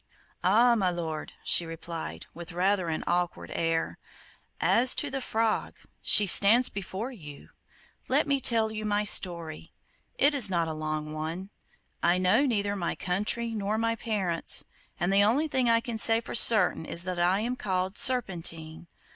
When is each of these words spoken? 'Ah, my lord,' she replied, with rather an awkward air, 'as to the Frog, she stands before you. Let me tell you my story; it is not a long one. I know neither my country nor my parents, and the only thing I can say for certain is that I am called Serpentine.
'Ah, 0.43 0.73
my 0.73 0.89
lord,' 0.89 1.33
she 1.43 1.63
replied, 1.63 2.25
with 2.33 2.51
rather 2.53 2.87
an 2.89 3.03
awkward 3.05 3.51
air, 3.53 3.99
'as 4.59 4.95
to 4.95 5.11
the 5.11 5.21
Frog, 5.21 5.75
she 6.01 6.25
stands 6.25 6.69
before 6.69 7.11
you. 7.11 7.49
Let 8.07 8.25
me 8.25 8.39
tell 8.39 8.71
you 8.71 8.83
my 8.83 9.03
story; 9.03 9.73
it 10.17 10.33
is 10.33 10.49
not 10.49 10.67
a 10.67 10.73
long 10.73 11.13
one. 11.13 11.51
I 12.01 12.17
know 12.17 12.47
neither 12.47 12.75
my 12.75 12.95
country 12.95 13.51
nor 13.53 13.77
my 13.77 13.95
parents, 13.95 14.65
and 14.99 15.13
the 15.13 15.23
only 15.23 15.47
thing 15.47 15.69
I 15.69 15.79
can 15.81 15.99
say 15.99 16.19
for 16.19 16.33
certain 16.33 16.83
is 16.83 17.03
that 17.03 17.19
I 17.19 17.41
am 17.41 17.55
called 17.55 17.95
Serpentine. 17.95 18.87